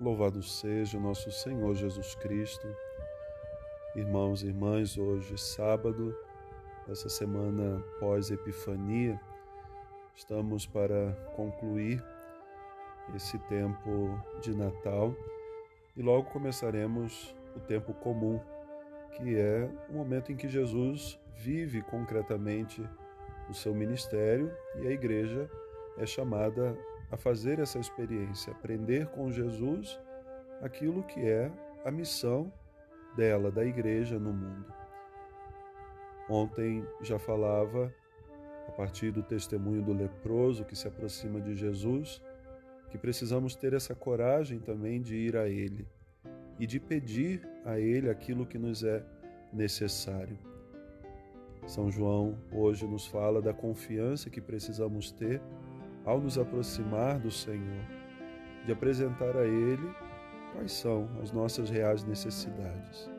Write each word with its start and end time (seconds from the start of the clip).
Louvado 0.00 0.40
seja 0.44 0.96
o 0.96 1.00
nosso 1.00 1.28
Senhor 1.32 1.74
Jesus 1.74 2.14
Cristo. 2.14 2.68
Irmãos 3.96 4.44
e 4.44 4.46
irmãs, 4.46 4.96
hoje 4.96 5.36
sábado, 5.36 6.16
essa 6.88 7.08
semana 7.08 7.82
pós-Epifania, 7.98 9.20
estamos 10.14 10.66
para 10.66 11.12
concluir 11.34 12.00
esse 13.16 13.40
tempo 13.48 14.16
de 14.40 14.54
Natal 14.54 15.12
e 15.96 16.00
logo 16.00 16.30
começaremos 16.30 17.34
o 17.56 17.58
tempo 17.58 17.92
comum, 17.94 18.40
que 19.16 19.36
é 19.36 19.68
o 19.90 19.94
momento 19.94 20.30
em 20.30 20.36
que 20.36 20.48
Jesus 20.48 21.18
vive 21.34 21.82
concretamente 21.82 22.88
o 23.50 23.52
seu 23.52 23.74
ministério 23.74 24.56
e 24.76 24.86
a 24.86 24.92
igreja 24.92 25.50
é 25.96 26.06
chamada 26.06 26.78
a 27.10 27.16
fazer 27.16 27.58
essa 27.58 27.78
experiência, 27.78 28.52
aprender 28.52 29.06
com 29.08 29.30
Jesus 29.30 29.98
aquilo 30.60 31.02
que 31.02 31.20
é 31.20 31.50
a 31.84 31.90
missão 31.90 32.52
dela, 33.16 33.50
da 33.50 33.64
igreja 33.64 34.18
no 34.18 34.32
mundo. 34.32 34.72
Ontem 36.28 36.86
já 37.00 37.18
falava, 37.18 37.92
a 38.66 38.72
partir 38.72 39.10
do 39.10 39.22
testemunho 39.22 39.82
do 39.82 39.92
leproso 39.92 40.64
que 40.64 40.76
se 40.76 40.86
aproxima 40.86 41.40
de 41.40 41.54
Jesus, 41.54 42.22
que 42.90 42.98
precisamos 42.98 43.54
ter 43.54 43.72
essa 43.72 43.94
coragem 43.94 44.58
também 44.58 45.00
de 45.00 45.16
ir 45.16 45.36
a 45.36 45.48
Ele 45.48 45.86
e 46.58 46.66
de 46.66 46.78
pedir 46.78 47.48
a 47.64 47.78
Ele 47.78 48.10
aquilo 48.10 48.46
que 48.46 48.58
nos 48.58 48.82
é 48.84 49.02
necessário. 49.52 50.38
São 51.66 51.90
João 51.90 52.38
hoje 52.52 52.86
nos 52.86 53.06
fala 53.06 53.40
da 53.40 53.52
confiança 53.52 54.30
que 54.30 54.40
precisamos 54.40 55.10
ter 55.10 55.40
ao 56.04 56.20
nos 56.20 56.38
aproximar 56.38 57.18
do 57.18 57.30
Senhor, 57.30 57.84
de 58.64 58.72
apresentar 58.72 59.36
a 59.36 59.44
Ele 59.44 59.90
quais 60.52 60.72
são 60.72 61.08
as 61.22 61.32
nossas 61.32 61.70
reais 61.70 62.04
necessidades. 62.04 63.10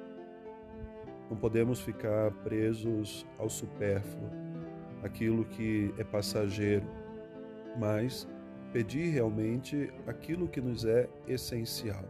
Não 1.30 1.38
podemos 1.38 1.80
ficar 1.80 2.32
presos 2.44 3.26
ao 3.38 3.50
supérfluo, 3.50 4.30
aquilo 5.04 5.46
que 5.46 5.94
é 5.98 6.04
passageiro, 6.04 6.88
mas 7.78 8.28
pedir 8.74 9.12
realmente 9.12 9.92
aquilo 10.08 10.48
que 10.48 10.60
nos 10.60 10.86
é 10.86 11.08
essencial. 11.28 12.04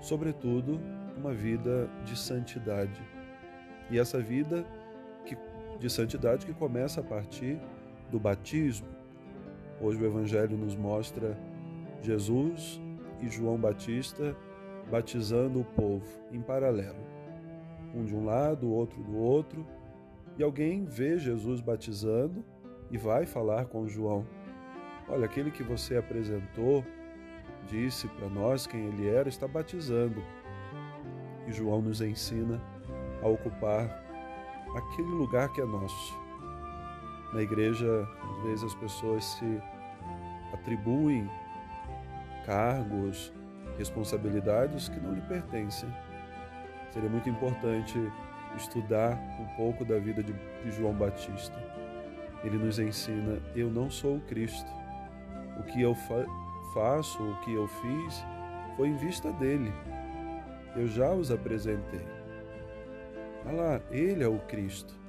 Sobretudo, 0.00 0.80
uma 1.16 1.32
vida 1.32 1.88
de 2.04 2.18
santidade. 2.18 3.00
E 3.90 3.98
essa 3.98 4.18
vida 4.18 4.64
de 5.80 5.88
santidade 5.88 6.44
que 6.44 6.52
começa 6.52 7.00
a 7.00 7.02
partir 7.02 7.58
do 8.10 8.20
batismo, 8.20 8.86
Hoje 9.80 10.02
o 10.02 10.06
Evangelho 10.06 10.58
nos 10.58 10.76
mostra 10.76 11.38
Jesus 12.02 12.78
e 13.20 13.28
João 13.28 13.56
Batista 13.56 14.36
batizando 14.90 15.60
o 15.60 15.64
povo 15.64 16.06
em 16.30 16.42
paralelo, 16.42 16.98
um 17.94 18.04
de 18.04 18.14
um 18.14 18.24
lado, 18.24 18.66
o 18.66 18.72
outro 18.72 19.02
do 19.02 19.16
outro, 19.16 19.66
e 20.36 20.42
alguém 20.42 20.84
vê 20.84 21.18
Jesus 21.18 21.60
batizando 21.60 22.44
e 22.90 22.98
vai 22.98 23.24
falar 23.24 23.66
com 23.66 23.88
João: 23.88 24.26
Olha, 25.08 25.24
aquele 25.24 25.50
que 25.50 25.62
você 25.62 25.96
apresentou, 25.96 26.84
disse 27.66 28.06
para 28.08 28.28
nós 28.28 28.66
quem 28.66 28.86
ele 28.86 29.08
era, 29.08 29.28
está 29.28 29.48
batizando. 29.48 30.22
E 31.46 31.52
João 31.52 31.80
nos 31.80 32.02
ensina 32.02 32.60
a 33.22 33.28
ocupar 33.28 34.04
aquele 34.76 35.08
lugar 35.08 35.50
que 35.52 35.60
é 35.60 35.64
nosso, 35.64 36.18
na 37.32 37.42
igreja, 37.42 38.08
às 38.22 38.42
vezes 38.44 38.64
as 38.64 38.74
pessoas 38.74 39.24
se 39.24 39.62
atribuem 40.52 41.30
cargos, 42.44 43.32
responsabilidades 43.78 44.88
que 44.88 45.00
não 45.00 45.14
lhe 45.14 45.20
pertencem. 45.22 45.88
Seria 46.90 47.08
muito 47.08 47.28
importante 47.28 47.98
estudar 48.56 49.16
um 49.38 49.46
pouco 49.56 49.84
da 49.84 49.98
vida 49.98 50.22
de, 50.22 50.34
João 50.72 50.92
Batista. 50.92 51.56
Ele 52.42 52.58
nos 52.58 52.78
ensina: 52.78 53.40
eu 53.54 53.70
não 53.70 53.90
sou 53.90 54.16
o 54.16 54.20
Cristo. 54.22 54.70
O 55.58 55.62
que 55.62 55.80
eu 55.82 55.94
fa 55.94 56.24
faço, 56.72 57.20
o 57.20 57.40
que 57.40 57.52
eu 57.52 57.66
fiz, 57.66 58.24
foi 58.76 58.88
em 58.88 58.96
vista 58.96 59.32
dele. 59.34 59.72
Eu 60.76 60.86
já 60.86 61.10
os 61.12 61.30
apresentei. 61.30 62.06
Olha 63.44 63.62
lá, 63.62 63.80
ele 63.90 64.22
é 64.22 64.28
o 64.28 64.38
Cristo. 64.40 64.99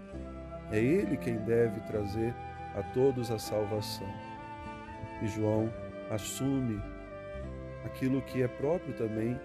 É 0.72 0.80
Ele 0.80 1.18
quem 1.18 1.38
deve 1.38 1.80
trazer 1.82 2.34
a 2.76 2.84
todos 2.94 3.30
a 3.32 3.38
salvação. 3.38 4.08
E 5.22 5.28
João 5.28 5.72
assume 6.10 6.82
aquilo 7.86 8.22
que 8.22 8.42
é 8.42 8.48
próprio 8.48 8.94
também 8.94 9.40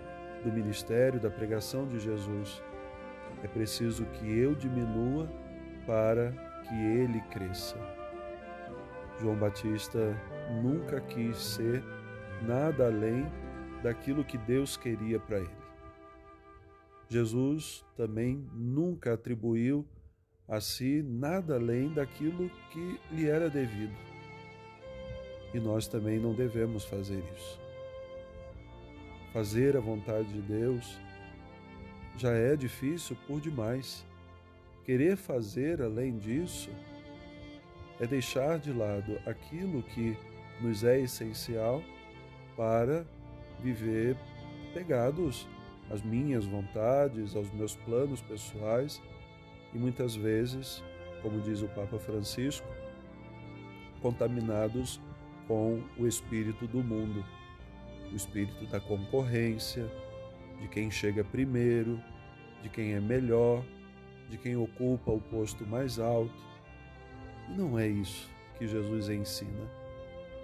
do 0.45 0.53
ministério, 0.53 1.21
da 1.21 1.31
pregação 1.31 1.87
de 1.87 1.99
Jesus. 1.99 2.63
É 3.43 3.49
preciso 3.49 4.05
que 4.07 4.39
eu 4.39 4.55
diminua 4.55 5.29
para 5.87 6.33
que 6.63 6.75
ele 6.75 7.21
cresça. 7.31 7.77
João 9.21 9.37
Batista 9.37 10.17
nunca 10.63 11.01
quis 11.01 11.37
ser 11.37 11.83
nada 12.43 12.87
além 12.87 13.27
daquilo 13.83 14.25
que 14.25 14.37
Deus 14.37 14.77
queria 14.77 15.19
para 15.19 15.39
ele. 15.39 15.57
Jesus 17.09 17.85
também 17.97 18.45
nunca 18.53 19.15
atribuiu 19.15 19.87
a 20.49 20.61
si 20.61 21.03
nada 21.03 21.57
além 21.57 21.93
daquilo 21.93 22.51
que 22.71 23.01
lhe 23.11 23.29
era 23.29 23.51
devido. 23.51 23.97
E 25.53 25.59
nós 25.59 25.87
também 25.87 26.19
não 26.19 26.33
devemos 26.33 26.85
fazer 26.85 27.23
isso. 27.37 27.61
Fazer 29.33 29.77
a 29.77 29.81
vontade 29.81 30.29
de 30.33 30.41
Deus 30.41 30.99
já 32.17 32.31
é 32.31 32.57
difícil 32.57 33.17
por 33.27 33.41
demais. 33.41 34.07
Querer 34.85 35.17
fazer 35.17 35.83
além 35.83 36.17
disso 36.17 36.71
é 37.99 38.07
deixar 38.07 38.59
de 38.59 38.73
lado 38.73 39.19
aquilo 39.27 39.83
que 39.83 40.17
nos 40.61 40.85
é 40.85 41.01
essencial 41.01 41.83
para 42.57 43.05
viver 43.61 44.17
pegados 44.73 45.47
às 45.91 46.03
minhas 46.03 46.45
vontades, 46.45 47.35
aos 47.35 47.51
meus 47.53 47.75
planos 47.75 48.21
pessoais 48.23 49.03
e 49.77 49.79
muitas 49.79 50.17
vezes, 50.17 50.83
como 51.21 51.39
diz 51.43 51.61
o 51.61 51.69
Papa 51.69 51.99
Francisco, 51.99 52.67
contaminados 54.01 54.99
com 55.47 55.83
o 55.99 56.07
espírito 56.07 56.67
do 56.67 56.83
mundo, 56.83 57.23
o 58.11 58.17
espírito 58.17 58.65
da 58.69 58.81
concorrência, 58.81 59.87
de 60.63 60.67
quem 60.69 60.91
chega 60.91 61.23
primeiro, 61.23 62.01
de 62.63 62.71
quem 62.71 62.95
é 62.95 63.01
melhor, 63.01 63.63
de 64.31 64.39
quem 64.39 64.57
ocupa 64.57 65.13
o 65.13 65.21
posto 65.21 65.67
mais 65.67 65.99
alto. 65.99 66.33
E 67.51 67.53
não 67.53 67.79
é 67.79 67.87
isso 67.87 68.31
que 68.59 68.67
Jesus 68.67 69.11
ensina. 69.11 69.71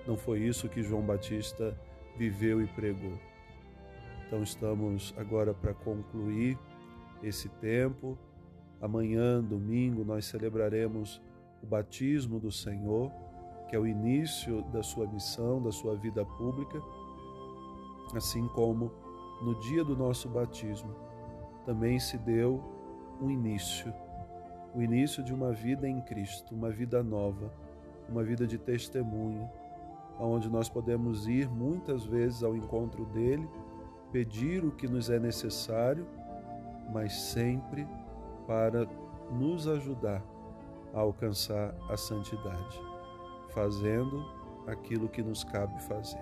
Não 0.06 0.14
foi 0.14 0.40
isso 0.40 0.68
que 0.68 0.82
João 0.82 1.00
Batista 1.00 1.74
viveu 2.18 2.60
e 2.60 2.66
pregou. 2.66 3.18
Então 4.26 4.42
estamos 4.42 5.14
agora 5.16 5.54
para 5.54 5.72
concluir 5.72 6.58
esse 7.22 7.48
tempo 7.48 8.18
Amanhã, 8.82 9.40
domingo, 9.40 10.04
nós 10.04 10.24
celebraremos 10.24 11.22
o 11.62 11.66
batismo 11.66 12.40
do 12.40 12.50
Senhor, 12.50 13.12
que 13.68 13.76
é 13.76 13.78
o 13.78 13.86
início 13.86 14.62
da 14.72 14.82
sua 14.82 15.06
missão, 15.06 15.62
da 15.62 15.70
sua 15.70 15.94
vida 15.94 16.24
pública, 16.24 16.82
assim 18.12 18.46
como 18.48 18.90
no 19.40 19.58
dia 19.60 19.84
do 19.84 19.96
nosso 19.96 20.28
batismo 20.28 20.92
também 21.64 21.98
se 22.00 22.18
deu 22.18 22.60
um 23.20 23.30
início, 23.30 23.94
o 24.74 24.82
início 24.82 25.22
de 25.22 25.32
uma 25.32 25.52
vida 25.52 25.88
em 25.88 26.00
Cristo, 26.00 26.52
uma 26.52 26.70
vida 26.70 27.04
nova, 27.04 27.52
uma 28.08 28.24
vida 28.24 28.46
de 28.46 28.58
testemunho, 28.58 29.48
onde 30.18 30.50
nós 30.50 30.68
podemos 30.68 31.28
ir 31.28 31.48
muitas 31.48 32.04
vezes 32.04 32.42
ao 32.42 32.56
encontro 32.56 33.04
dele, 33.06 33.48
pedir 34.10 34.64
o 34.64 34.72
que 34.72 34.88
nos 34.88 35.08
é 35.08 35.20
necessário, 35.20 36.06
mas 36.92 37.12
sempre 37.14 37.86
para 38.52 38.86
nos 39.30 39.66
ajudar 39.66 40.22
a 40.92 41.00
alcançar 41.00 41.74
a 41.88 41.96
santidade, 41.96 42.82
fazendo 43.48 44.22
aquilo 44.66 45.08
que 45.08 45.22
nos 45.22 45.42
cabe 45.42 45.80
fazer. 45.84 46.20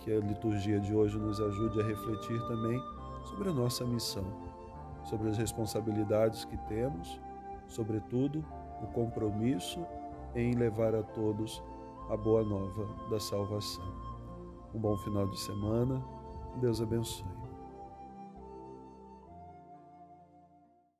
Que 0.00 0.10
a 0.10 0.20
liturgia 0.20 0.80
de 0.80 0.94
hoje 0.94 1.18
nos 1.18 1.38
ajude 1.38 1.82
a 1.82 1.84
refletir 1.84 2.40
também 2.48 2.80
sobre 3.26 3.50
a 3.50 3.52
nossa 3.52 3.84
missão, 3.84 4.24
sobre 5.04 5.28
as 5.28 5.36
responsabilidades 5.36 6.46
que 6.46 6.56
temos, 6.66 7.20
sobretudo 7.68 8.42
o 8.82 8.86
compromisso 8.86 9.86
em 10.34 10.54
levar 10.54 10.94
a 10.94 11.02
todos 11.02 11.62
a 12.08 12.16
boa 12.16 12.42
nova 12.42 12.88
da 13.10 13.20
salvação. 13.20 13.84
Um 14.74 14.78
bom 14.78 14.96
final 14.96 15.28
de 15.28 15.38
semana. 15.38 16.02
Deus 16.56 16.80
abençoe. 16.80 17.43